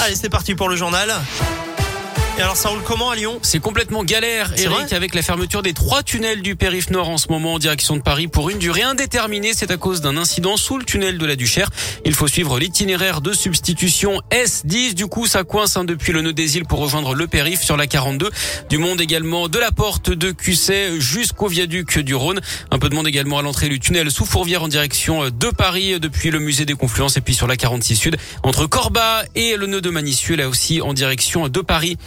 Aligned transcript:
Allez, 0.00 0.14
c'est 0.14 0.28
parti 0.28 0.54
pour 0.54 0.68
le 0.68 0.76
journal. 0.76 1.12
Et 2.38 2.40
alors 2.40 2.56
ça 2.56 2.68
roule 2.68 2.82
comment 2.84 3.10
à 3.10 3.16
Lyon 3.16 3.40
C'est 3.42 3.58
complètement 3.58 4.04
galère, 4.04 4.52
Eric, 4.56 4.92
avec 4.92 5.12
la 5.16 5.22
fermeture 5.22 5.60
des 5.60 5.72
trois 5.72 6.04
tunnels 6.04 6.40
du 6.40 6.54
périph' 6.54 6.90
nord 6.90 7.08
en 7.08 7.18
ce 7.18 7.26
moment 7.30 7.54
en 7.54 7.58
direction 7.58 7.96
de 7.96 8.00
Paris 8.00 8.28
pour 8.28 8.48
une 8.48 8.58
durée 8.58 8.84
indéterminée. 8.84 9.50
C'est 9.56 9.72
à 9.72 9.76
cause 9.76 10.02
d'un 10.02 10.16
incident 10.16 10.56
sous 10.56 10.78
le 10.78 10.84
tunnel 10.84 11.18
de 11.18 11.26
la 11.26 11.34
Duchère. 11.34 11.68
Il 12.04 12.14
faut 12.14 12.28
suivre 12.28 12.60
l'itinéraire 12.60 13.22
de 13.22 13.32
substitution 13.32 14.20
S10. 14.30 14.94
Du 14.94 15.06
coup, 15.06 15.26
ça 15.26 15.42
coince 15.42 15.76
hein, 15.76 15.82
depuis 15.82 16.12
le 16.12 16.22
nœud 16.22 16.32
des 16.32 16.56
îles 16.56 16.64
pour 16.64 16.78
rejoindre 16.78 17.12
le 17.12 17.26
périph' 17.26 17.64
sur 17.64 17.76
la 17.76 17.88
42. 17.88 18.30
Du 18.70 18.78
monde 18.78 19.00
également 19.00 19.48
de 19.48 19.58
la 19.58 19.72
porte 19.72 20.10
de 20.10 20.30
Cusset 20.30 21.00
jusqu'au 21.00 21.48
viaduc 21.48 21.98
du 21.98 22.14
Rhône. 22.14 22.40
Un 22.70 22.78
peu 22.78 22.88
de 22.88 22.94
monde 22.94 23.08
également 23.08 23.40
à 23.40 23.42
l'entrée 23.42 23.68
du 23.68 23.80
tunnel 23.80 24.12
sous 24.12 24.24
Fourvière 24.24 24.62
en 24.62 24.68
direction 24.68 25.28
de 25.28 25.50
Paris 25.50 25.98
depuis 25.98 26.30
le 26.30 26.38
musée 26.38 26.66
des 26.66 26.74
Confluences 26.74 27.16
et 27.16 27.20
puis 27.20 27.34
sur 27.34 27.48
la 27.48 27.56
46 27.56 27.96
Sud 27.96 28.16
entre 28.44 28.66
Corba 28.66 29.24
et 29.34 29.56
le 29.56 29.66
nœud 29.66 29.80
de 29.80 29.90
Manicieux 29.90 30.36
là 30.36 30.48
aussi 30.48 30.80
en 30.80 30.92
direction 30.92 31.48
de 31.48 31.60
Paris. 31.62 31.98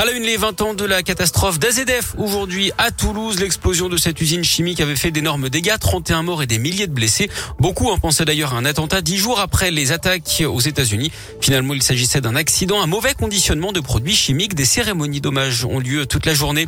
À 0.00 0.06
la 0.06 0.12
une, 0.12 0.22
les 0.22 0.38
20 0.38 0.62
ans 0.62 0.72
de 0.72 0.86
la 0.86 1.02
catastrophe 1.02 1.58
d'AZF. 1.58 2.14
Aujourd'hui, 2.16 2.72
à 2.78 2.90
Toulouse, 2.90 3.38
l'explosion 3.38 3.90
de 3.90 3.98
cette 3.98 4.18
usine 4.18 4.42
chimique 4.42 4.80
avait 4.80 4.96
fait 4.96 5.10
d'énormes 5.10 5.50
dégâts, 5.50 5.76
31 5.78 6.22
morts 6.22 6.42
et 6.42 6.46
des 6.46 6.58
milliers 6.58 6.86
de 6.86 6.92
blessés. 6.94 7.28
Beaucoup 7.58 7.90
en 7.90 7.98
pensaient 7.98 8.24
d'ailleurs 8.24 8.54
à 8.54 8.56
un 8.56 8.64
attentat 8.64 9.02
dix 9.02 9.18
jours 9.18 9.40
après 9.40 9.70
les 9.70 9.92
attaques 9.92 10.42
aux 10.48 10.60
États-Unis. 10.60 11.12
Finalement, 11.42 11.74
il 11.74 11.82
s'agissait 11.82 12.22
d'un 12.22 12.34
accident, 12.34 12.80
un 12.80 12.86
mauvais 12.86 13.12
conditionnement 13.12 13.72
de 13.72 13.80
produits 13.80 14.16
chimiques. 14.16 14.54
Des 14.54 14.64
cérémonies 14.64 15.20
d'hommage 15.20 15.66
ont 15.66 15.78
lieu 15.78 16.06
toute 16.06 16.24
la 16.24 16.32
journée. 16.32 16.66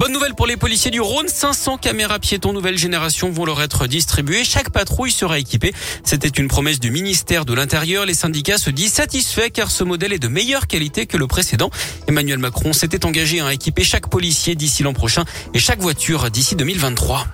Bonne 0.00 0.10
nouvelle 0.10 0.34
pour 0.34 0.48
les 0.48 0.56
policiers 0.56 0.90
du 0.90 1.00
Rhône. 1.00 1.28
500 1.28 1.76
caméras 1.76 2.18
piétons 2.18 2.52
nouvelle 2.52 2.78
génération 2.78 3.30
vont 3.30 3.44
leur 3.44 3.62
être 3.62 3.86
distribuées. 3.86 4.42
Chaque 4.42 4.70
patrouille 4.70 5.12
sera 5.12 5.38
équipée. 5.38 5.72
C'était 6.02 6.26
une 6.26 6.48
promesse 6.48 6.80
du 6.80 6.90
ministère 6.90 7.44
de 7.44 7.54
l'Intérieur. 7.54 8.06
Les 8.06 8.14
syndicats 8.14 8.58
se 8.58 8.70
disent 8.70 8.94
satisfaits 8.94 9.50
car 9.52 9.70
ce 9.70 9.84
modèle 9.84 10.12
est 10.12 10.18
de 10.18 10.26
meilleure 10.26 10.66
qualité 10.66 11.06
que 11.06 11.16
le 11.16 11.28
précédent. 11.28 11.70
Emmanuel 12.08 12.38
Macron 12.38 12.71
s'était 12.72 13.04
engagé 13.04 13.40
à 13.40 13.52
équiper 13.52 13.84
chaque 13.84 14.08
policier 14.08 14.54
d'ici 14.54 14.82
l'an 14.82 14.92
prochain 14.92 15.24
et 15.54 15.58
chaque 15.58 15.80
voiture 15.80 16.30
d'ici 16.30 16.56
2023. 16.56 17.26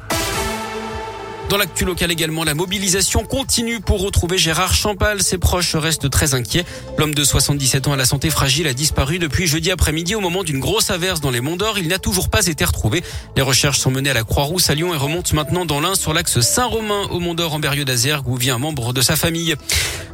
Dans 1.49 1.57
l'actu 1.57 1.87
local 1.87 2.11
également, 2.11 2.45
la 2.45 2.53
mobilisation 2.53 3.25
continue 3.25 3.81
pour 3.81 4.03
retrouver 4.03 4.37
Gérard 4.37 4.75
Champal. 4.75 5.23
Ses 5.23 5.39
proches 5.39 5.75
restent 5.77 6.11
très 6.11 6.35
inquiets. 6.35 6.67
L'homme 6.99 7.15
de 7.15 7.25
77 7.25 7.87
ans 7.87 7.95
à 7.95 7.97
la 7.97 8.05
santé 8.05 8.29
fragile 8.29 8.67
a 8.67 8.75
disparu 8.75 9.19
depuis 9.19 9.47
jeudi 9.47 9.71
après-midi 9.71 10.15
au 10.15 10.21
moment 10.21 10.45
d'une 10.45 10.61
grosse 10.61 10.91
averse 10.91 11.23
dans 11.23 11.31
les 11.31 11.41
Monts 11.41 11.57
d'Or. 11.57 11.79
Il 11.79 11.89
n'a 11.89 11.99
toujours 11.99 12.29
pas 12.29 12.47
été 12.47 12.67
retrouvé. 12.67 13.03
Les 13.35 13.41
recherches 13.41 13.79
sont 13.79 13.91
menées 13.91 14.11
à 14.11 14.15
la 14.15 14.25
Croix-Rousse 14.25 14.69
à 14.69 14.75
Lyon 14.75 14.93
et 14.93 14.99
remontent 14.99 15.35
maintenant 15.35 15.65
dans 15.65 15.81
l'Ain 15.81 15.95
sur 15.95 16.13
l'axe 16.13 16.39
Saint-Romain 16.39 17.05
au 17.11 17.19
Mont 17.19 17.33
d'Or 17.33 17.55
en 17.55 17.61
Berrieux 17.61 17.87
d'Azergue 17.87 18.29
où 18.29 18.37
vit 18.37 18.51
un 18.51 18.59
membre 18.59 18.93
de 18.93 19.01
sa 19.01 19.17
famille. 19.17 19.55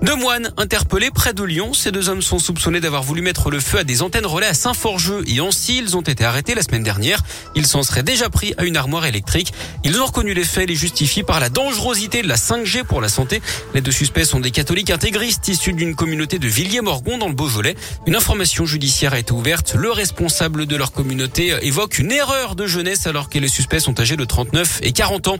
Deux 0.02 0.16
moines 0.16 0.52
interpellés 0.56 1.10
près 1.10 1.32
de 1.32 1.42
Lyon. 1.42 1.72
Ces 1.72 1.90
deux 1.90 2.10
hommes 2.10 2.22
sont 2.22 2.38
soupçonnés 2.38 2.80
d'avoir 2.80 3.02
voulu 3.02 3.22
mettre 3.22 3.50
le 3.50 3.58
feu 3.58 3.78
à 3.78 3.84
des 3.84 4.02
antennes 4.02 4.26
relais 4.26 4.46
à 4.46 4.54
Saint-Forgeux 4.54 5.24
et 5.26 5.40
Ancy. 5.40 5.78
Ils 5.78 5.96
ont 5.96 6.02
été 6.02 6.24
arrêtés 6.24 6.54
la 6.54 6.62
semaine 6.62 6.84
dernière. 6.84 7.22
Ils 7.56 7.66
s'en 7.66 7.82
seraient 7.82 8.04
déjà 8.04 8.30
pris 8.30 8.54
à 8.56 8.64
une 8.64 8.76
armoire 8.76 9.06
électrique. 9.06 9.52
Ils 9.82 10.00
ont 10.00 10.06
reconnu 10.06 10.32
les 10.32 10.44
faits 10.44 10.64
et 10.64 10.66
les 10.66 10.74
justifient 10.76 11.23
par 11.24 11.40
la 11.40 11.48
dangerosité 11.48 12.22
de 12.22 12.28
la 12.28 12.36
5G 12.36 12.84
pour 12.84 13.00
la 13.00 13.08
santé. 13.08 13.42
Les 13.74 13.80
deux 13.80 13.92
suspects 13.92 14.24
sont 14.24 14.40
des 14.40 14.50
catholiques 14.50 14.90
intégristes 14.90 15.48
issus 15.48 15.72
d'une 15.72 15.94
communauté 15.94 16.38
de 16.38 16.46
Villiers-Morgon 16.46 17.18
dans 17.18 17.28
le 17.28 17.34
Beaujolais. 17.34 17.74
Une 18.06 18.16
information 18.16 18.66
judiciaire 18.66 19.14
a 19.14 19.18
été 19.18 19.32
ouverte. 19.32 19.74
Le 19.74 19.90
responsable 19.90 20.66
de 20.66 20.76
leur 20.76 20.92
communauté 20.92 21.54
évoque 21.62 21.98
une 21.98 22.12
erreur 22.12 22.54
de 22.54 22.66
jeunesse 22.66 23.06
alors 23.06 23.28
que 23.28 23.38
les 23.38 23.48
suspects 23.48 23.80
sont 23.80 23.98
âgés 24.00 24.16
de 24.16 24.24
39 24.24 24.80
et 24.82 24.92
40 24.92 25.28
ans. 25.28 25.38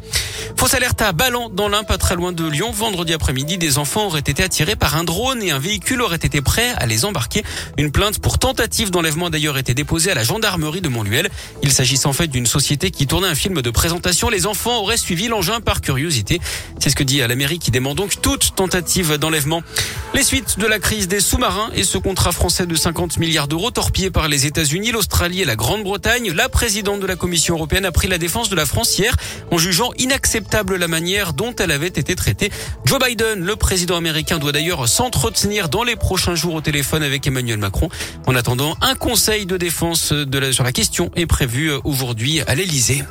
Fausse 0.56 0.74
alerte 0.74 1.02
à 1.02 1.12
Ballan 1.12 1.48
dans 1.50 1.68
l'Ain, 1.68 1.84
pas 1.84 1.98
très 1.98 2.14
loin 2.14 2.32
de 2.32 2.46
Lyon. 2.46 2.70
Vendredi 2.72 3.12
après-midi, 3.12 3.58
des 3.58 3.78
enfants 3.78 4.06
auraient 4.06 4.20
été 4.20 4.42
attirés 4.42 4.76
par 4.76 4.96
un 4.96 5.04
drone 5.04 5.42
et 5.42 5.50
un 5.50 5.58
véhicule 5.58 6.02
aurait 6.02 6.16
été 6.16 6.40
prêt 6.40 6.72
à 6.76 6.86
les 6.86 7.04
embarquer. 7.04 7.44
Une 7.78 7.90
plainte 7.90 8.18
pour 8.18 8.38
tentative 8.38 8.90
d'enlèvement 8.90 9.26
a 9.26 9.30
d'ailleurs 9.30 9.58
été 9.58 9.74
déposée 9.74 10.10
à 10.10 10.14
la 10.14 10.24
gendarmerie 10.24 10.80
de 10.80 10.88
Montluel. 10.88 11.30
Il 11.62 11.72
s'agissait 11.72 12.06
en 12.06 12.12
fait 12.12 12.28
d'une 12.28 12.46
société 12.46 12.90
qui 12.90 13.06
tournait 13.06 13.28
un 13.28 13.34
film 13.34 13.62
de 13.62 13.70
présentation. 13.70 14.28
Les 14.28 14.46
enfants 14.46 14.78
auraient 14.80 14.96
suivi 14.96 15.28
l'engin 15.28 15.60
par 15.60 15.73
curiosité. 15.80 16.40
C'est 16.78 16.90
ce 16.90 16.96
que 16.96 17.04
dit 17.04 17.18
la 17.18 17.34
mairie 17.34 17.58
qui 17.58 17.70
demande 17.70 17.96
donc 17.96 18.20
toute 18.20 18.54
tentative 18.54 19.18
d'enlèvement. 19.18 19.62
Les 20.14 20.22
suites 20.22 20.58
de 20.58 20.66
la 20.66 20.78
crise 20.78 21.08
des 21.08 21.20
sous-marins 21.20 21.70
et 21.74 21.82
ce 21.82 21.98
contrat 21.98 22.32
français 22.32 22.66
de 22.66 22.74
50 22.74 23.18
milliards 23.18 23.48
d'euros 23.48 23.70
torpillé 23.70 24.10
par 24.10 24.28
les 24.28 24.46
États-Unis, 24.46 24.92
l'Australie 24.92 25.42
et 25.42 25.44
la 25.44 25.56
Grande-Bretagne. 25.56 26.32
La 26.32 26.48
présidente 26.48 27.00
de 27.00 27.06
la 27.06 27.16
Commission 27.16 27.56
européenne 27.56 27.84
a 27.84 27.92
pris 27.92 28.08
la 28.08 28.18
défense 28.18 28.48
de 28.48 28.56
la 28.56 28.66
France 28.66 28.84
en 29.50 29.58
jugeant 29.58 29.90
inacceptable 29.98 30.76
la 30.76 30.88
manière 30.88 31.32
dont 31.32 31.54
elle 31.56 31.70
avait 31.70 31.86
été 31.86 32.14
traitée. 32.14 32.50
Joe 32.84 32.98
Biden, 33.04 33.44
le 33.44 33.56
président 33.56 33.96
américain, 33.96 34.38
doit 34.38 34.52
d'ailleurs 34.52 34.88
s'entretenir 34.88 35.68
dans 35.68 35.84
les 35.84 35.96
prochains 35.96 36.34
jours 36.34 36.54
au 36.54 36.60
téléphone 36.60 37.02
avec 37.02 37.26
Emmanuel 37.26 37.58
Macron. 37.58 37.88
En 38.26 38.34
attendant, 38.34 38.76
un 38.80 38.94
conseil 38.94 39.46
de 39.46 39.56
défense 39.56 40.12
sur 40.52 40.64
la 40.64 40.72
question 40.72 41.10
est 41.16 41.26
prévu 41.26 41.72
aujourd'hui 41.84 42.40
à 42.42 42.54
l'Elysée. 42.54 43.04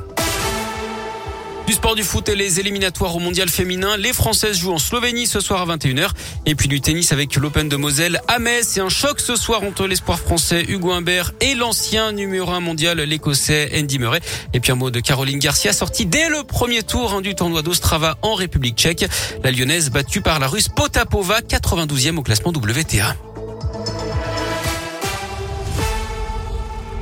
Du 1.65 1.71
sport 1.71 1.95
du 1.95 2.03
foot 2.03 2.27
et 2.27 2.35
les 2.35 2.59
éliminatoires 2.59 3.15
au 3.15 3.19
mondial 3.19 3.47
féminin. 3.47 3.95
Les 3.95 4.11
Françaises 4.11 4.57
jouent 4.57 4.73
en 4.73 4.77
Slovénie 4.77 5.27
ce 5.27 5.39
soir 5.39 5.61
à 5.61 5.77
21h. 5.77 6.09
Et 6.45 6.55
puis 6.55 6.67
du 6.67 6.81
tennis 6.81 7.13
avec 7.13 7.35
l'Open 7.37 7.69
de 7.69 7.77
Moselle 7.77 8.19
à 8.27 8.37
Metz. 8.39 8.75
Et 8.75 8.81
un 8.81 8.89
choc 8.89 9.21
ce 9.21 9.37
soir 9.37 9.63
entre 9.63 9.87
l'espoir 9.87 10.19
français 10.19 10.65
Hugo 10.67 10.91
Humbert 10.91 11.31
et 11.39 11.55
l'ancien 11.55 12.11
numéro 12.11 12.51
1 12.51 12.59
mondial, 12.59 12.99
l'Écossais 12.99 13.71
Andy 13.73 13.97
Murray. 13.97 14.19
Et 14.53 14.59
puis 14.59 14.73
un 14.73 14.75
mot 14.75 14.91
de 14.91 14.99
Caroline 14.99 15.39
Garcia 15.39 15.71
sortie 15.71 16.05
dès 16.05 16.27
le 16.27 16.43
premier 16.43 16.83
tour 16.83 17.13
hein, 17.13 17.21
du 17.21 17.33
tournoi 17.33 17.61
d'Ostrava 17.61 18.17
en 18.21 18.33
République 18.33 18.77
tchèque. 18.77 19.05
La 19.41 19.51
lyonnaise 19.51 19.89
battue 19.89 20.19
par 20.19 20.39
la 20.39 20.49
russe 20.49 20.67
Potapova, 20.67 21.39
92e 21.39 22.17
au 22.17 22.23
classement 22.23 22.51
WTA. 22.51 23.15